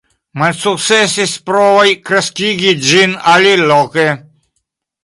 [0.43, 4.09] Malsukcesis provoj kreskigi ĝin aliloke.